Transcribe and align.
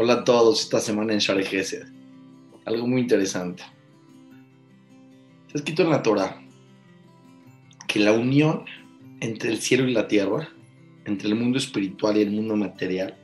Hola 0.00 0.12
a 0.12 0.22
todos 0.22 0.60
esta 0.60 0.78
semana 0.78 1.12
en 1.12 1.18
Share 1.18 1.44
Algo 2.66 2.86
muy 2.86 3.00
interesante. 3.00 3.64
Ha 3.64 5.58
escrito 5.58 5.82
en 5.82 5.90
la 5.90 6.04
Torah 6.04 6.40
que 7.88 7.98
la 7.98 8.12
unión 8.12 8.64
entre 9.18 9.50
el 9.50 9.58
cielo 9.58 9.88
y 9.88 9.92
la 9.92 10.06
tierra, 10.06 10.50
entre 11.04 11.26
el 11.26 11.34
mundo 11.34 11.58
espiritual 11.58 12.16
y 12.16 12.20
el 12.20 12.30
mundo 12.30 12.54
material, 12.54 13.16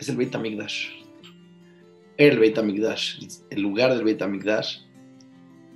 es 0.00 0.08
el 0.08 0.16
Beit 0.16 0.34
HaMikdash. 0.34 0.88
El 2.16 2.40
Beit 2.40 2.58
HaMikdash, 2.58 3.20
el 3.50 3.62
lugar 3.62 3.94
del 3.94 4.02
Beit 4.02 4.20
HaMikdash 4.20 4.78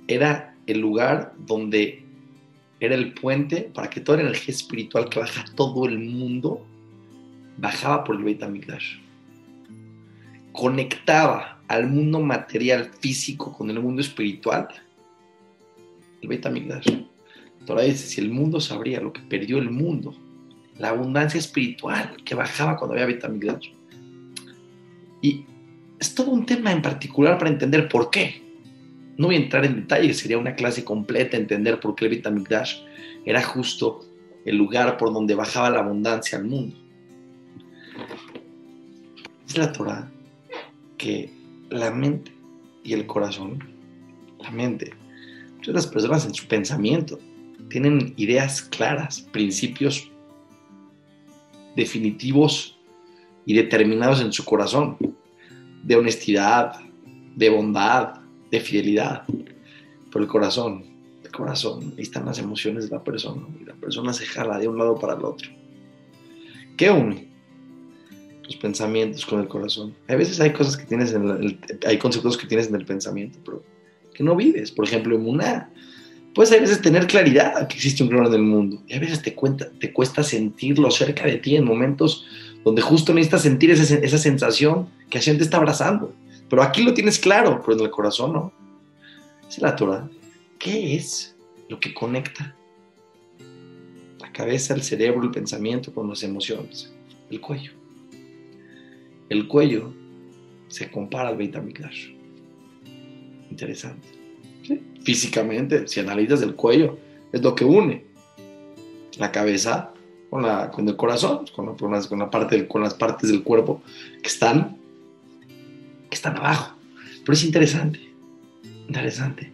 era 0.09 0.57
el 0.67 0.81
lugar 0.81 1.33
donde 1.37 2.03
era 2.81 2.95
el 2.95 3.13
puente 3.13 3.71
para 3.73 3.89
que 3.89 4.01
toda 4.01 4.17
la 4.17 4.23
energía 4.25 4.53
espiritual 4.53 5.07
que 5.07 5.21
baja 5.21 5.45
todo 5.55 5.85
el 5.85 5.99
mundo 5.99 6.67
bajaba 7.59 8.03
por 8.03 8.17
el 8.17 8.25
Beit 8.25 8.43
HaMikdash. 8.43 9.10
Conectaba 10.61 11.59
al 11.67 11.87
mundo 11.87 12.19
material 12.19 12.91
físico 12.99 13.51
con 13.51 13.71
el 13.71 13.79
mundo 13.79 13.99
espiritual. 13.99 14.67
El 16.21 16.29
Beit 16.29 16.45
HaMikdash. 16.45 16.85
Torah 17.65 17.81
dice, 17.81 18.05
si 18.05 18.21
el 18.21 18.29
mundo 18.29 18.61
sabría 18.61 19.01
lo 19.01 19.11
que 19.11 19.21
perdió 19.21 19.57
el 19.57 19.71
mundo, 19.71 20.13
la 20.77 20.89
abundancia 20.89 21.39
espiritual 21.39 22.15
que 22.23 22.35
bajaba 22.35 22.77
cuando 22.77 22.93
había 22.93 23.07
Beit. 23.07 23.23
Y 25.23 25.45
es 25.99 26.13
todo 26.13 26.29
un 26.29 26.45
tema 26.45 26.71
en 26.71 26.83
particular 26.83 27.39
para 27.39 27.49
entender 27.49 27.89
por 27.89 28.11
qué. 28.11 28.43
No 29.17 29.25
voy 29.25 29.37
a 29.37 29.39
entrar 29.39 29.65
en 29.65 29.77
detalle, 29.77 30.13
sería 30.13 30.37
una 30.37 30.53
clase 30.53 30.85
completa 30.85 31.37
entender 31.37 31.79
por 31.79 31.95
qué 31.95 32.05
el 32.05 32.21
era 33.25 33.41
justo 33.41 34.05
el 34.45 34.57
lugar 34.57 34.95
por 34.97 35.11
donde 35.11 35.33
bajaba 35.33 35.71
la 35.71 35.79
abundancia 35.79 36.37
al 36.37 36.45
mundo. 36.45 36.75
Es 39.47 39.57
la 39.57 39.71
Torah 39.71 40.11
que 41.01 41.31
la 41.71 41.89
mente 41.89 42.31
y 42.83 42.93
el 42.93 43.07
corazón, 43.07 43.57
la 44.39 44.51
mente, 44.51 44.93
muchas 45.57 45.73
las 45.73 45.87
personas 45.87 46.25
en 46.25 46.33
su 46.35 46.47
pensamiento 46.47 47.17
tienen 47.69 48.13
ideas 48.17 48.61
claras, 48.61 49.21
principios 49.21 50.11
definitivos 51.75 52.77
y 53.47 53.55
determinados 53.55 54.21
en 54.21 54.31
su 54.31 54.45
corazón, 54.45 54.97
de 55.83 55.95
honestidad, 55.95 56.79
de 57.35 57.49
bondad, 57.49 58.19
de 58.51 58.59
fidelidad. 58.59 59.25
Por 60.11 60.21
el 60.21 60.27
corazón, 60.27 60.83
el 61.23 61.31
corazón, 61.31 61.95
ahí 61.97 62.03
están 62.03 62.25
las 62.25 62.37
emociones 62.37 62.89
de 62.89 62.97
la 62.97 63.03
persona 63.03 63.47
y 63.59 63.65
la 63.65 63.73
persona 63.73 64.13
se 64.13 64.25
jala 64.27 64.59
de 64.59 64.67
un 64.67 64.77
lado 64.77 64.99
para 64.99 65.13
el 65.13 65.25
otro. 65.25 65.49
¿Qué 66.77 66.91
une? 66.91 67.30
Pensamientos 68.55 69.25
con 69.25 69.39
el 69.39 69.47
corazón. 69.47 69.95
A 70.07 70.15
veces 70.15 70.39
hay 70.39 70.51
cosas 70.51 70.77
que 70.77 70.85
tienes 70.85 71.13
en 71.13 71.29
el, 71.29 71.59
hay 71.85 71.97
conceptos 71.97 72.37
que 72.37 72.47
tienes 72.47 72.67
en 72.67 72.75
el 72.75 72.85
pensamiento, 72.85 73.39
pero 73.43 73.63
que 74.13 74.23
no 74.23 74.35
vives. 74.35 74.71
Por 74.71 74.85
ejemplo, 74.85 75.15
en 75.15 75.27
una 75.27 75.69
puedes 76.33 76.51
a 76.53 76.59
veces 76.59 76.81
tener 76.81 77.07
claridad 77.07 77.67
que 77.67 77.75
existe 77.75 78.03
un 78.03 78.09
creador 78.09 78.33
en 78.33 78.41
el 78.41 78.47
mundo 78.47 78.81
y 78.87 78.93
a 78.93 78.99
veces 78.99 79.21
te, 79.21 79.33
cuenta, 79.33 79.69
te 79.79 79.91
cuesta 79.91 80.23
sentirlo 80.23 80.89
cerca 80.91 81.25
de 81.25 81.37
ti 81.37 81.55
en 81.55 81.65
momentos 81.65 82.25
donde 82.63 82.81
justo 82.81 83.13
necesitas 83.13 83.41
sentir 83.41 83.71
esa, 83.71 83.95
esa 83.95 84.17
sensación 84.17 84.87
que 85.09 85.17
Hashem 85.17 85.37
te 85.37 85.43
está 85.43 85.57
abrazando. 85.57 86.13
Pero 86.49 86.63
aquí 86.63 86.83
lo 86.83 86.93
tienes 86.93 87.17
claro, 87.17 87.61
pero 87.65 87.77
en 87.77 87.85
el 87.85 87.91
corazón 87.91 88.33
no. 88.33 88.53
Es 89.47 89.59
la 89.59 89.75
Torah. 89.75 90.09
¿Qué 90.59 90.95
es 90.95 91.35
lo 91.69 91.79
que 91.79 91.93
conecta 91.93 92.55
la 94.19 94.31
cabeza, 94.31 94.73
el 94.73 94.83
cerebro, 94.83 95.23
el 95.23 95.31
pensamiento 95.31 95.93
con 95.93 96.07
las 96.07 96.23
emociones? 96.23 96.93
El 97.29 97.41
cuello. 97.41 97.80
El 99.31 99.47
cuello 99.47 99.93
se 100.67 100.91
compara 100.91 101.29
al 101.29 101.37
Beit. 101.37 101.55
Interesante. 103.49 104.05
Físicamente, 105.05 105.87
si 105.87 106.01
analizas 106.01 106.41
el 106.41 106.53
cuello, 106.53 106.97
es 107.31 107.41
lo 107.41 107.55
que 107.55 107.63
une 107.63 108.03
la 109.17 109.31
cabeza 109.31 109.93
con, 110.29 110.41
la, 110.41 110.69
con 110.69 110.85
el 110.85 110.97
corazón, 110.97 111.45
con, 111.55 111.67
la, 111.67 111.71
con, 111.75 111.93
las, 111.93 112.07
con, 112.07 112.19
la 112.19 112.29
parte 112.29 112.67
con 112.67 112.81
las 112.81 112.93
partes 112.93 113.29
del 113.31 113.41
cuerpo 113.41 113.81
que 114.21 114.27
están, 114.27 114.75
que 116.09 116.15
están 116.15 116.35
abajo. 116.35 116.75
Pero 117.21 117.31
es 117.31 117.45
interesante, 117.45 118.01
interesante. 118.89 119.49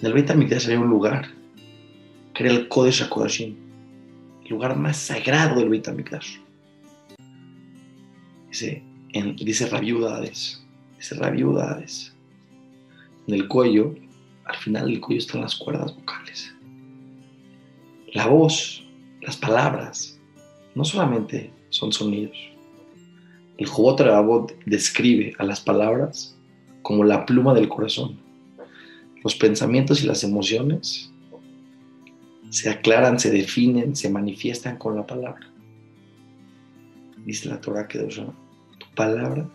En 0.00 0.04
el 0.04 0.12
Beit 0.12 0.28
HaMikdash 0.28 0.66
había 0.66 0.80
un 0.80 0.90
lugar 0.90 1.28
que 2.34 2.44
era 2.44 2.52
el 2.52 2.68
Kodesh 2.68 3.04
HaKodashim, 3.04 3.56
el 4.44 4.50
lugar 4.50 4.76
más 4.76 4.98
sagrado 4.98 5.60
del 5.60 5.70
Beit 5.70 5.88
HaMikdash. 5.88 6.36
Dice, 8.50 8.82
dice 9.12 9.66
Rabiudades, 9.66 10.62
dice 10.96 11.14
Rabiudades. 11.14 12.14
En 13.26 13.34
el 13.34 13.48
cuello 13.48 13.94
al 14.48 14.56
final 14.56 14.86
del 14.86 15.00
cuello 15.00 15.20
están 15.20 15.42
las 15.42 15.56
cuerdas 15.56 15.94
vocales. 15.94 16.54
La 18.14 18.26
voz, 18.26 18.84
las 19.20 19.36
palabras, 19.36 20.18
no 20.74 20.84
solamente 20.84 21.52
son 21.68 21.92
sonidos. 21.92 22.36
El 23.58 23.66
Jobot 23.66 24.00
Rabot 24.00 24.54
describe 24.64 25.34
a 25.38 25.44
las 25.44 25.60
palabras 25.60 26.36
como 26.82 27.04
la 27.04 27.26
pluma 27.26 27.52
del 27.52 27.68
corazón. 27.68 28.18
Los 29.22 29.34
pensamientos 29.34 30.02
y 30.02 30.06
las 30.06 30.24
emociones 30.24 31.12
se 32.50 32.70
aclaran, 32.70 33.18
se 33.18 33.30
definen, 33.30 33.94
se 33.94 34.08
manifiestan 34.08 34.78
con 34.78 34.96
la 34.96 35.06
palabra. 35.06 35.46
Dice 37.26 37.48
la 37.48 37.60
Torah 37.60 37.86
que 37.86 37.98
tu 37.98 38.32
palabra, 38.98 39.48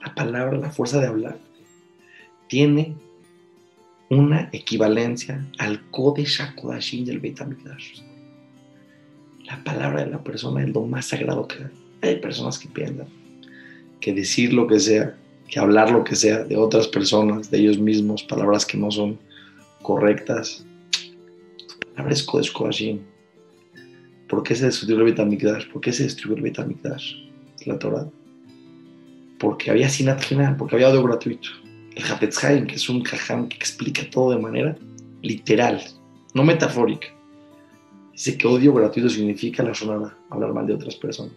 la 0.00 0.14
palabra, 0.14 0.56
la 0.56 0.70
fuerza 0.70 0.98
de 0.98 1.06
hablar, 1.06 1.38
tiene 2.48 2.96
una 4.08 4.48
equivalencia 4.52 5.46
al 5.58 5.90
Kodesh 5.90 6.40
HaKodashim 6.40 7.04
del 7.04 7.20
Beit. 7.20 7.38
La 9.44 9.62
palabra 9.62 10.04
de 10.04 10.10
la 10.10 10.24
persona 10.24 10.64
es 10.64 10.70
lo 10.70 10.86
más 10.86 11.04
sagrado 11.04 11.46
que 11.46 11.56
hay. 11.58 11.70
Hay 12.00 12.20
personas 12.20 12.58
que 12.58 12.68
piensan 12.68 13.08
que 14.00 14.14
decir 14.14 14.54
lo 14.54 14.66
que 14.66 14.80
sea, 14.80 15.16
que 15.48 15.60
hablar 15.60 15.90
lo 15.90 16.02
que 16.02 16.16
sea 16.16 16.42
de 16.42 16.56
otras 16.56 16.88
personas, 16.88 17.50
de 17.50 17.58
ellos 17.58 17.78
mismos, 17.78 18.22
palabras 18.22 18.64
que 18.64 18.78
no 18.78 18.90
son 18.90 19.18
correctas. 19.82 20.64
Tu 21.58 21.78
palabra 21.94 22.14
es. 22.14 22.22
¿Por 24.28 24.42
qué 24.42 24.54
se 24.54 24.64
destruyó 24.64 24.96
el 24.96 25.12
Beit? 25.12 25.70
¿Por 25.70 25.82
qué 25.82 25.92
se 25.92 26.04
destruyó 26.04 26.36
el 26.36 26.42
Beit 26.42 26.58
HaMikdash? 26.58 27.16
La 27.66 27.78
Torah. 27.78 28.08
Porque 29.42 29.72
había 29.72 29.88
sinat 29.88 30.24
porque 30.56 30.76
había 30.76 30.88
odio 30.88 31.02
gratuito 31.02 31.48
el 31.96 32.04
Hafetz 32.04 32.38
que 32.38 32.74
es 32.76 32.88
un 32.88 33.02
jajam 33.02 33.48
que 33.48 33.56
explica 33.56 34.08
todo 34.08 34.30
de 34.30 34.38
manera 34.38 34.76
literal, 35.20 35.82
no 36.32 36.44
metafórica. 36.44 37.08
Dice 38.12 38.38
que 38.38 38.46
odio 38.46 38.72
gratuito 38.72 39.08
significa 39.08 39.64
la 39.64 39.74
sonada, 39.74 40.16
hablar 40.30 40.52
mal 40.54 40.66
de 40.66 40.74
otras 40.74 40.94
personas. 40.94 41.34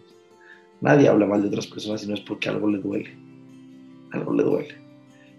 Nadie 0.80 1.08
habla 1.08 1.26
mal 1.26 1.42
de 1.42 1.48
otras 1.48 1.66
personas 1.66 2.00
si 2.00 2.06
no 2.06 2.14
es 2.14 2.20
porque 2.20 2.48
algo 2.48 2.70
le 2.70 2.78
duele. 2.78 3.10
Algo 4.12 4.34
le 4.34 4.44
duele. 4.44 4.74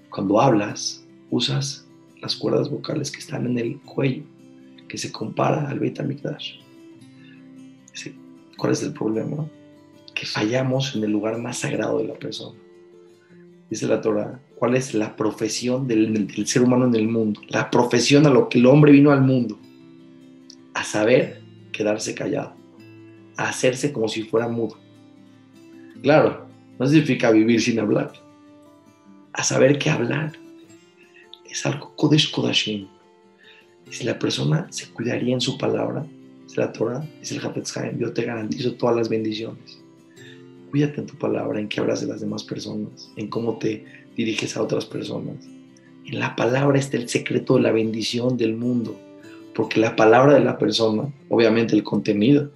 Cuando 0.09 0.41
hablas, 0.41 1.05
usas 1.29 1.88
las 2.22 2.35
cuerdas 2.35 2.69
vocales 2.69 3.11
que 3.11 3.19
están 3.19 3.45
en 3.45 3.57
el 3.59 3.79
cuello, 3.81 4.23
que 4.89 4.97
se 4.97 5.09
compara 5.09 5.69
al 5.69 5.79
Beit 5.79 5.99
HaMikdash. 6.01 6.55
¿Cuál 8.57 8.73
es 8.73 8.84
el 8.84 8.91
problema? 8.91 9.47
Que 10.17 10.25
fallamos 10.25 10.95
en 10.95 11.03
el 11.03 11.11
lugar 11.11 11.38
más 11.38 11.59
sagrado 11.59 12.00
de 12.00 12.07
la 12.07 12.16
persona. 12.16 12.57
Dice 13.69 13.85
la 13.85 14.01
Torah, 14.01 14.39
cuál 14.55 14.75
es 14.75 14.95
la 14.95 15.16
profesión 15.16 15.88
del, 15.88 16.47
ser 16.47 16.63
humano 16.63 16.88
en 16.88 16.95
el 16.95 17.07
mundo, 17.07 17.39
la 17.50 17.69
profesión 17.69 18.25
a 18.25 18.31
lo 18.31 18.50
que 18.50 18.57
el 18.57 18.66
hombre 18.66 18.91
vino 18.91 19.11
al 19.11 19.22
mundo, 19.22 19.59
a 20.73 20.83
saber 20.83 21.39
quedarse 21.72 22.16
callado, 22.16 22.55
a 23.35 23.49
hacerse 23.49 23.93
como 23.93 24.08
si 24.08 24.23
fuera 24.23 24.47
mudo. 24.47 24.79
Claro, 26.02 26.47
no 26.79 26.87
significa 26.87 27.29
vivir 27.29 27.61
sin 27.61 27.79
hablar, 27.79 28.11
a 29.34 29.43
saber 29.43 29.78
qué 29.78 29.91
hablar. 29.91 30.31
Es 31.47 31.64
algo 31.67 31.96
Kodesh 31.96 32.31
Kodashim. 32.31 32.87
si 33.91 34.03
la 34.03 34.17
persona 34.17 34.66
se 34.72 34.90
cuidaría 34.90 35.35
en 35.35 35.41
su 35.41 35.59
palabra, 35.59 36.08
es 36.47 36.58
la 36.58 36.73
Torah, 36.73 37.08
es 37.22 37.31
el 37.31 37.46
Hafetz 37.46 37.75
yo 37.99 38.11
te 38.14 38.23
garantizo 38.23 38.73
todas 38.73 38.96
las 38.96 39.09
bendiciones 39.09 39.86
cuídate 40.69 41.02
en 41.02 41.08
tu 41.08 41.16
palabra, 41.16 41.59
en 41.59 41.67
que 41.67 41.79
hablas 41.79 42.02
de 42.02 42.08
las 42.08 42.22
demás 42.22 42.43
personas, 42.43 43.11
en 43.16 43.28
cómo 43.28 43.58
te 43.58 43.85
diriges 44.16 44.58
a 44.58 44.64
otras 44.64 44.85
personas. 44.85 45.35
En 46.05 46.19
la 46.19 46.35
palabra 46.35 46.79
está 46.79 46.97
el 46.97 47.09
secreto 47.09 47.55
de 47.55 47.61
la 47.61 47.72
bendición 47.72 48.37
del 48.37 48.55
mundo, 48.55 48.99
porque 49.53 49.79
la 49.79 49.96
palabra 49.96 50.34
de 50.34 50.40
la 50.40 50.58
persona, 50.58 51.11
obviamente 51.29 51.75
el 51.75 51.84
contenido, 51.84 52.52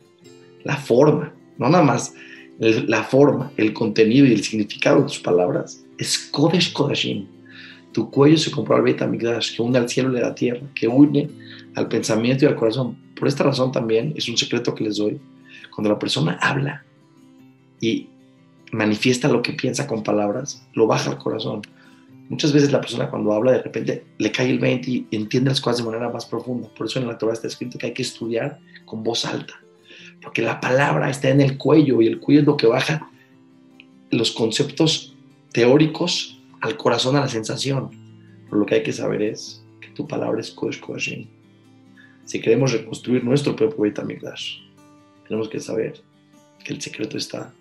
la 0.64 0.78
forma, 0.78 1.34
no 1.58 1.70
nada 1.70 1.84
más 1.84 2.14
la 2.60 3.04
forma, 3.04 3.52
el 3.58 3.74
contenido 3.74 4.26
y 4.28 4.34
el 4.34 4.44
significado 4.44 5.00
de 5.00 5.08
tus 5.08 5.20
palabras, 5.20 5.84
es 5.98 6.30
Kodesh 6.32 6.72
Kodashim. 6.74 7.26
Tu 7.92 8.10
cuello 8.10 8.38
se 8.38 8.52
compró 8.52 8.76
al 8.76 8.84
Beit 8.84 9.02
HaMikdash, 9.02 9.56
que 9.56 9.62
une 9.62 9.78
al 9.78 9.90
cielo 9.90 10.14
y 10.14 10.20
a 10.20 10.28
la 10.28 10.36
tierra, 10.36 10.62
que 10.76 10.88
une 10.88 11.30
al 11.76 11.88
pensamiento 11.88 12.46
y 12.46 12.48
al 12.48 12.56
corazón. 12.56 12.98
Por 13.16 13.28
esta 13.28 13.44
razón 13.44 13.72
también, 13.72 14.14
es 14.16 14.30
un 14.30 14.38
secreto 14.38 14.76
que 14.76 14.84
les 14.84 14.98
doy, 14.98 15.20
cuando 15.74 15.90
la 15.90 16.00
persona 16.00 16.38
habla, 16.42 16.86
y 17.82 18.08
manifiesta 18.72 19.28
lo 19.28 19.42
que 19.42 19.54
piensa 19.54 19.88
con 19.88 20.04
palabras, 20.04 20.66
lo 20.74 20.88
baja 20.88 21.12
al 21.12 21.18
corazón. 21.18 21.62
Muchas 22.30 22.54
veces 22.54 22.72
la 22.72 22.80
persona 22.80 23.10
cuando 23.10 23.34
habla 23.34 23.52
de 23.52 23.62
repente 23.62 24.06
le 24.18 24.32
cae 24.32 24.50
el 24.50 24.60
20 24.60 24.90
y 24.90 25.08
entiende 25.12 25.50
las 25.50 25.60
cosas 25.60 25.80
de 25.80 25.92
manera 25.92 26.10
más 26.10 26.26
profunda. 26.26 26.70
Por 26.70 26.88
eso 26.88 27.00
en 27.00 27.08
la 27.08 27.18
Torah 27.18 27.34
está 27.34 27.48
escrito 27.48 27.78
que 27.78 27.88
hay 27.88 27.94
que 27.94 28.04
estudiar 28.04 28.60
con 28.86 29.04
voz 29.04 29.26
alta, 29.26 29.56
porque 30.22 30.42
la 30.42 30.62
palabra 30.62 31.10
está 31.10 31.30
en 31.30 31.42
el 31.42 31.58
cuello 31.58 32.02
y 32.02 32.08
el 32.08 32.20
cuello 32.22 32.40
es 32.40 32.48
lo 32.48 32.56
que 32.56 32.68
baja 32.68 33.10
los 34.12 34.32
conceptos 34.32 35.14
teóricos 35.52 36.40
al 36.62 36.78
corazón, 36.78 37.18
a 37.18 37.22
la 37.22 37.28
sensación. 37.28 37.90
Pero 38.46 38.60
lo 38.60 38.66
que 38.66 38.76
hay 38.76 38.84
que 38.84 38.94
saber 38.94 39.22
es 39.22 39.62
que 39.82 39.90
tu 39.90 40.08
palabra 40.08 40.40
es 40.40 40.52
Kodesh 40.52 40.80
Kodashim. 40.80 41.28
Si 42.24 42.40
queremos 42.40 42.72
reconstruir 42.72 43.24
nuestro 43.26 43.56
propio 43.56 43.84
Beit 43.84 44.00
tenemos 45.28 45.50
que 45.50 45.60
saber 45.60 46.02
que 46.64 46.74
el 46.74 46.82
secreto 46.82 47.18
está 47.18 47.54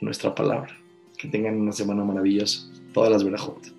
nuestra 0.00 0.34
palabra. 0.34 0.76
Que 1.16 1.28
tengan 1.28 1.60
una 1.60 1.72
semana 1.72 2.04
maravillosa. 2.04 2.68
Todas 2.92 3.10
las 3.10 3.24
verajot. 3.24 3.77